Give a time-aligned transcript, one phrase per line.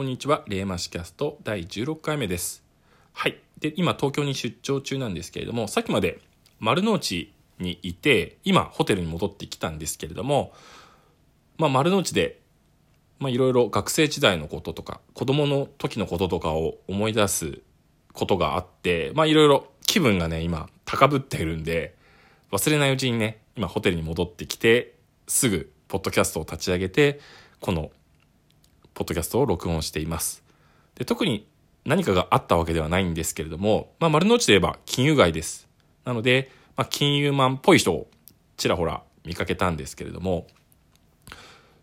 [0.00, 0.44] こんにちは。
[0.46, 2.64] レーマシキャスト第16回目です。
[3.12, 3.38] はい。
[3.58, 6.22] で、今東京に出張中なんですけれども、さっきまで
[6.58, 10.54] 丸の内にいて、今ホテルに戻ってきたんですけれども、
[11.58, 12.40] まあ丸の内で、
[13.18, 17.58] まあいろいろ学生時代のこととか、子供の時のこととかを思い出す
[18.14, 21.94] ことがあって、まあいろいろ気分がね、今高ぶっているんで、
[22.52, 24.94] 忘れないうちにね、今ホテルに戻ってきて、
[25.28, 27.20] すぐポッドキャストを立ち上げて、
[27.60, 27.90] この
[29.00, 30.44] ポッドキャストを録音しています。
[30.94, 31.48] で特に
[31.86, 35.66] 何かがあったわけではないんですけれども、まあ、丸の内で言えば金融街です。
[36.04, 38.10] なので、まあ、金融マンっぽい人を
[38.58, 40.46] ちらほら見かけたんですけれども、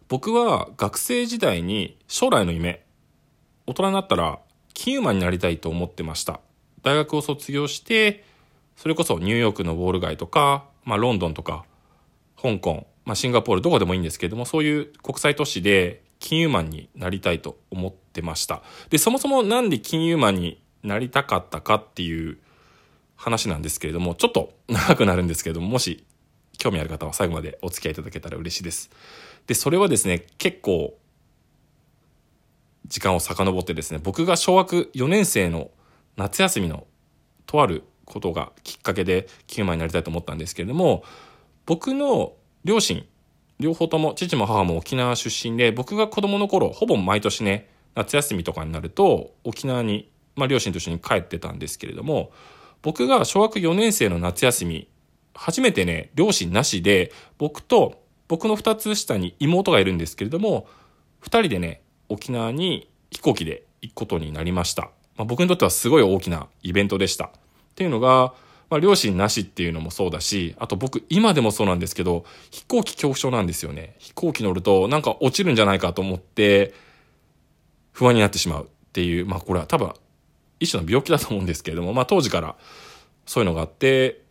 [0.10, 2.86] 僕は学生時代に将来の夢、
[3.66, 4.38] 大人になったら
[4.76, 6.40] 金融マンになりたいと思ってました。
[6.84, 8.26] 大学を卒業して、
[8.76, 11.66] それこそニューヨークのウォール街とか、まあ、ロンドンとか、
[12.40, 18.62] 香港、まあ、シンガポールどこでもいいんですけれどもそういう国際都市で金融マンになりたいと思ってました。
[18.90, 22.38] でそもそもなんで金融マンになりたかったかっていう
[23.16, 26.06] 話なんですけれどもちょっと長くなるんですけれどももし
[26.58, 28.90] 興味ある方は最後までお付き合いいただけたら嬉しいです。
[29.48, 30.98] でそれはですね結構
[32.88, 35.72] 時間を遡ってですね僕が小学4年生の
[36.16, 36.88] 夏休みの
[37.46, 41.04] とあることがきっかけで金融マンになりたいと思ったんですけれども
[41.66, 43.06] 僕の両親
[43.60, 52.32] 両方とも父も母も沖縄出身で僕が子供の頃ほぼ毎年ね夏休みとかになると沖縄に、まあ、両親と一緒に帰ってたんですけれども
[52.84, 54.88] 僕が小学4年生の夏休み
[55.34, 60.68] 初めてね両親なしで僕と僕の2つ下に妹がいるんですけれども
[61.24, 64.84] 2人でね沖縄に飛行機で行くことになりました、
[65.16, 67.26] まあ、僕にとってはすごい大きなイベントでした。
[67.26, 67.30] っ
[67.76, 68.34] ていうのが
[68.70, 73.96] まあ、両親なしっていうのもそうだし、あと僕、今でもそうなんですけど、飛行機恐怖症なんですよね。
[74.00, 76.74] 飛行機乗ると、なんか落ちるんじゃないかと思って、
[77.94, 79.94] 不安になってしまうっていう、まあこれは多分、
[80.60, 82.56] 一種の病気だと思うんですけれども、まあ当時から
[83.26, 84.22] そういうのがあって、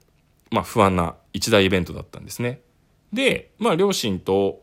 [0.50, 2.60] まあ不安な一大イベントだったんですね。
[3.12, 4.62] で、まあ両親と、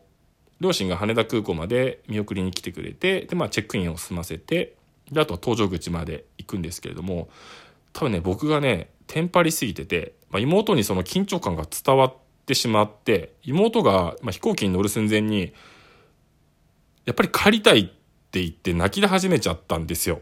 [0.60, 4.76] 両親が羽田空港まで見送りに来てくれて、で、まあチェックインを済ませて、
[5.10, 7.28] で、あとは搭乗口まで行くんですけれども、
[7.92, 12.14] 多分ね、僕がね、テンパりすぎてて、まあ、妹にその緊張感が伝わっ
[12.46, 15.52] てしまって、妹が、まあ、飛行機に乗る寸前に、
[17.04, 17.84] やっぱり帰りたいっ
[18.30, 20.20] て言って泣き出始めちゃったんですよ。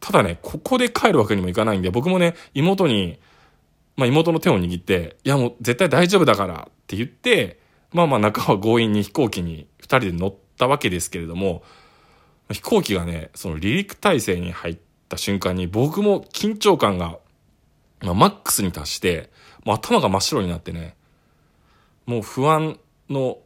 [0.00, 3.20] ただね、ここで帰るわけにもいかないんで、僕もね、妹に、
[3.96, 7.60] まあ、妹の手を握って、いやもう絶対大丈夫だからって言って、
[7.92, 11.62] まあまあ中は強引に飛行機に二人で乗ったわけですけれども、
[12.50, 17.18] 飛行機がね、その離陸態勢に入った瞬間に僕も緊張感が
[18.02, 19.30] まあ、マックスに達して、
[19.64, 20.96] もう頭が真っ白になってね、
[22.06, 23.38] もう不安の、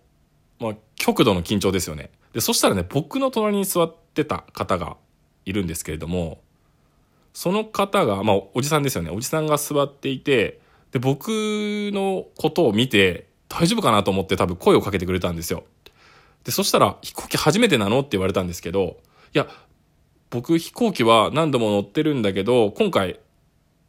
[0.58, 2.10] まあ、極度の緊張ですよね。
[2.32, 4.96] で、そしたらね、僕の隣に座ってた方が
[5.44, 6.40] いるんですけれども、
[7.34, 9.10] その方が、まあ、おじさんですよね。
[9.10, 11.28] おじさんが座っていて、で、僕
[11.92, 15.64] のことを見て、大丈夫かなと思って多分声をかけてくれたんですよ。
[16.44, 18.00] で、そしたら、飛行機初めてなの？
[18.00, 18.96] って言われたんですけど、
[19.34, 19.46] いや、
[20.30, 23.20] 僕飛行機は何度も乗ってるんだけど、今回、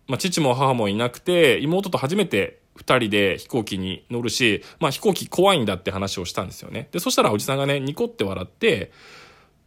[0.08, 6.88] まあ、父も母もいなくて、妹と初めて二人で飛行機に乗るし、まあ、飛行機怖いんだって話をしたんですよね。
[6.92, 8.92] で、そしたらおじさんがね、ニコって笑って、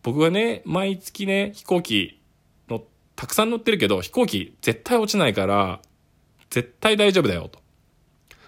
[0.02, 2.20] 僕がね、毎月ね、飛行機
[2.68, 2.82] の、
[3.16, 5.80] たくさん乗ってるけど、飛行機絶対落ちないから、
[6.48, 7.60] 絶対大丈夫だよ、と。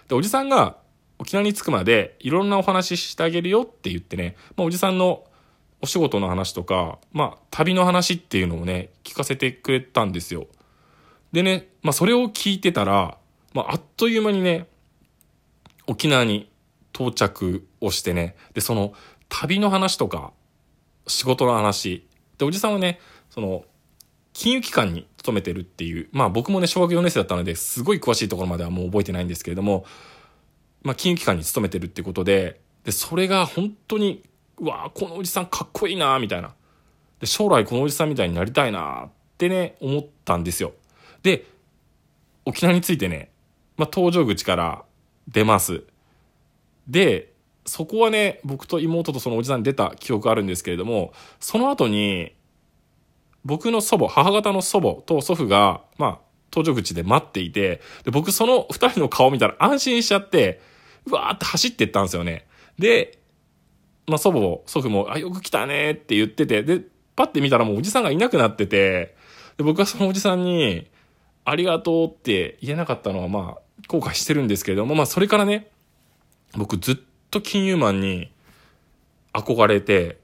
[0.08, 0.78] で、おじさんが
[1.18, 5.24] 沖縄に着くまで、いろんなお話ししてあげるよって言ってね、まあ、おじさんの
[5.80, 10.46] お仕事の話とか、まあ、旅の話っていうのをね、聞かせてくれたんですよ。
[11.32, 13.16] でね、まあそれを聞いてたら、
[13.54, 14.66] まああっという間にね、
[15.86, 16.50] 沖縄に
[16.94, 18.94] 到着をしてね、で、その
[19.28, 20.32] 旅の話とか、
[21.06, 22.06] 仕事の話、
[22.38, 23.00] で、おじさんはね、
[23.30, 23.64] その、
[24.34, 29.84] 金融機関に勤めてるっていう、まあ僕もね、小学4年生だったので、すごい詳しいところまではもう覚えてないんですけれども、
[30.82, 34.22] まあ金融機関に勤めてるってことで、で、それが本当に、
[34.58, 36.54] うわこのおじさんかっこいいなみたいな。
[37.20, 40.72] で、将来このおじさんみたいになりたいなってね、思ったんですよ。
[41.22, 41.46] で、
[42.44, 43.30] 沖縄についてね、
[43.76, 44.84] まあ、搭乗口から
[45.28, 45.84] 出ます。
[46.88, 47.32] で、
[47.64, 52.34] そこはね、僕と妹とそのおじさんに出た記憶あるんですけれども、その後に、
[53.44, 56.18] 僕の祖母、母方の祖母と祖父が、まあ、
[56.50, 60.60] 搭乗口で待っていて、で、僕その二人の顔見たら安心しちゃって、
[61.06, 62.46] うわーって走ってったんですよね。
[62.78, 63.18] で、
[64.06, 66.82] まあ、祖母も祖父も、あ、よく来たねって言ってて、で、
[67.16, 69.14] パッて見たらもうおじさんがいなくなってて、
[69.56, 70.88] で、僕はそのおじさんに、
[71.44, 75.70] ありがとうって言えなかったのはまあ後悔してるんですけれども、まあそれからね、
[76.54, 76.96] 僕ずっ
[77.30, 78.30] と金融マンに
[79.32, 80.18] 憧れて、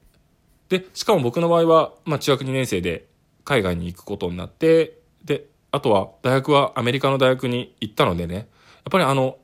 [0.69, 3.07] で、しかも僕の場合は、まあ中学2年生で
[3.45, 8.47] 海外に行くことになって、で、あとは大学はアメリカの大学に行ったのでね、やっ
[8.91, 9.39] ぱりあの、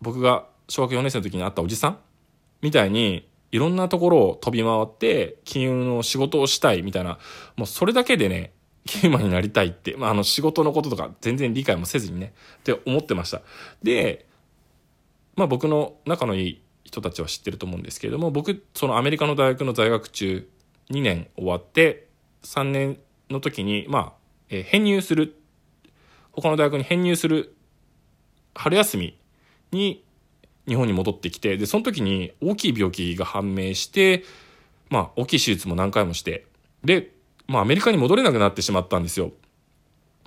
[0.00, 1.98] 僕が小学4年生の時に会ったおじさん
[2.62, 7.18] みたいに、いろんなところを飛び回って、金融の仕事をしたいみたいな、
[7.56, 8.52] もうそれだけでね、
[8.84, 13.42] キーマンになりたいって、まあ、あの仕事のこととか全然理解もせずにね、って思ってました。
[13.82, 14.26] で、
[15.36, 20.48] まあ僕の仲のいい人たちは知ってると思うんですけれども、僕、そのアメリカの大学の在学中、
[20.90, 22.08] 2年終わって、
[22.42, 22.98] 3年
[23.30, 24.12] の時に、まあ、
[24.50, 25.34] えー、編入する、
[26.32, 27.54] 他の大学に編入する
[28.54, 29.18] 春休み
[29.72, 30.04] に
[30.66, 34.24] 日本に戻ってきて、で、その時に大きい病気が判明して、
[34.90, 36.46] まあ、大きい手術も何回もして、
[36.84, 37.13] で、
[37.46, 39.32] まあ、アメリカに戻れなくなってしまったんですよ。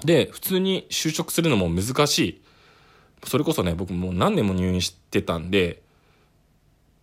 [0.03, 2.41] で、普通に就職するのも難しい。
[3.25, 5.81] それこそね、僕もう何年も入院してたんで、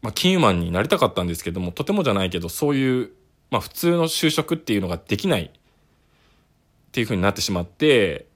[0.02, 3.10] まあ、金融マンになりたかったんですけども、とてもじゃないけど、そういう、
[3.50, 5.50] まあ、普通の就職っていうのができないっ
[6.92, 8.26] ていう風になってしまって、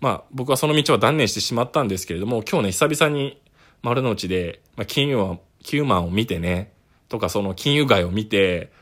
[0.00, 3.40] まあ、僕はその道は断念してしまったんですけれども、今日ね、久々に
[3.82, 6.72] 丸の内で、まあ、金融マン、金融マンを見てね、
[7.08, 8.72] とかその金融街を見て、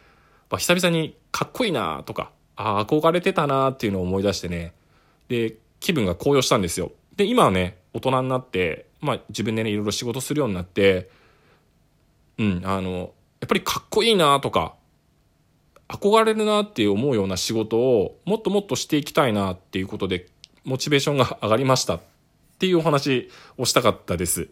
[0.52, 4.74] まあ、久々にかっこいいなとか、ああ、憧れてたなっていうのを思い出してね、
[5.28, 6.92] で、気分が高揚したんですよ。
[7.16, 11.08] で、今はね、大人になって、まあ自分でね、いろいろ仕事するようになって、
[12.36, 14.74] うん、あの、やっぱりかっこいいなとか、
[15.88, 20.26] 憧れるなって思うような仕事をもっともっとしていきたいなっていうことで、
[20.64, 22.00] モチベーションが上がりましたっ
[22.58, 24.50] ていうお話をしたかったです。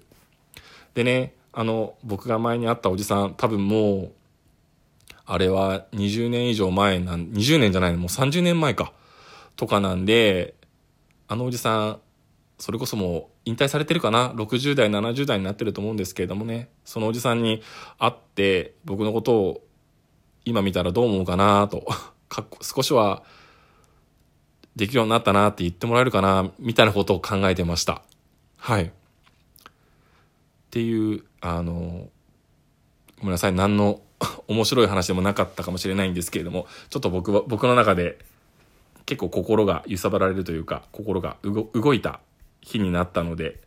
[0.95, 4.13] でね、あの、僕が前に会ったおじさん、多分もう、
[5.33, 8.93] あれは20年以上前なん、20年じゃないの、もう30年前か。
[9.55, 10.55] とかなんで、
[11.29, 12.01] あのおじさん、
[12.59, 17.63] それこそもう引退されてるかな ?60 代、70代になってると思うんですけれどもね、そのおじさんに
[17.97, 19.65] 会って、僕のことを
[20.45, 21.69] 今見たらどう思うかな？
[21.69, 21.87] と、
[22.29, 23.23] か少しは
[24.75, 26.51] できるようになったなって言ってもらえるかな？
[26.59, 28.03] みたいなことを考えてました。
[28.57, 28.87] はい。
[28.87, 28.93] っ
[30.71, 32.09] ていう、あの、
[33.21, 34.01] ごめんなさい、何の
[34.49, 38.19] 面白い話でもなかったかもしれないんですけれども、ちょっと僕は、僕の中で
[39.07, 42.21] 結構心が揺さぶられるというか、心が動いた
[42.61, 43.61] 日になったので、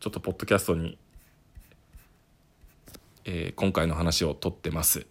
[0.00, 0.98] ちょっとポッドキャストに、
[3.24, 5.06] えー、今回の話をとってます。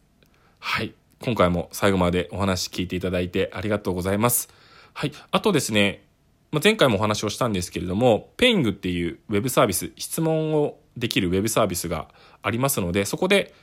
[0.60, 0.94] はい。
[1.20, 4.50] 今回も最後までお話聞いていただいてありがとうございます。
[4.94, 5.12] はい。
[5.32, 6.04] あとですね、
[6.52, 12.08] まあ、前回もお話をしたんですけれども、ペイングっていうウェブサービス、質問をできるウェブサービスが
[12.42, 13.54] ありますので、そこで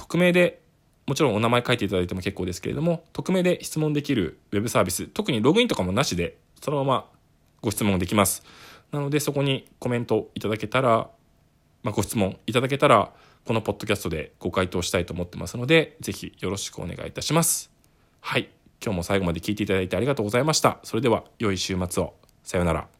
[0.00, 0.62] 匿名で、
[1.06, 7.04] もちろんお名前書いていただいても結構ですけれども、匿名で質問できるウェブサービス、特にログインとかもなしで、そのまま
[7.60, 8.42] ご質問できます。
[8.92, 11.10] なので、そこにコメントいただけたら、
[11.82, 13.12] まあ、ご質問いただけたら、
[13.44, 17.70] このポッドキャストでご回答したいと思ってますので、ぜひよろしくお願いいたします。
[18.20, 18.48] はい。
[18.82, 20.78] 今日も最後まで聞いていただいてありがとうございました。
[20.82, 22.14] それでは、良い週末を。
[22.42, 22.99] さようなら。